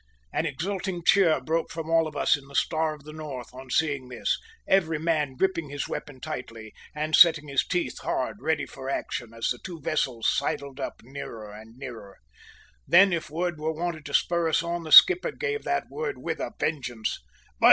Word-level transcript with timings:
An 0.33 0.47
exulting 0.47 1.03
cheer 1.03 1.39
broke 1.39 1.69
from 1.69 1.87
all 1.87 2.07
of 2.07 2.15
us 2.17 2.35
in 2.35 2.47
the 2.47 2.55
Star 2.55 2.95
of 2.95 3.03
the 3.03 3.13
North 3.13 3.53
on 3.53 3.69
seeing 3.69 4.09
this, 4.09 4.39
every 4.67 4.97
man 4.97 5.35
gripping 5.35 5.69
his 5.69 5.87
weapon 5.87 6.19
tightly, 6.19 6.73
and 6.95 7.15
setting 7.15 7.47
his 7.47 7.63
teeth 7.63 7.99
hard, 7.99 8.37
ready 8.41 8.65
for 8.65 8.89
action, 8.89 9.31
as 9.31 9.49
the 9.49 9.59
two 9.63 9.79
vessels 9.79 10.27
sidled 10.27 10.79
up 10.79 11.03
nearer 11.03 11.51
and 11.53 11.77
nearer. 11.77 12.17
Then 12.87 13.13
if 13.13 13.29
word 13.29 13.59
were 13.59 13.73
wanted 13.75 14.03
to 14.07 14.15
spur 14.15 14.49
us 14.49 14.63
on, 14.63 14.81
the 14.85 14.91
skipper 14.91 15.33
gave 15.33 15.65
that 15.65 15.87
word 15.91 16.17
with 16.17 16.39
a 16.39 16.49
vengeance! 16.59 17.19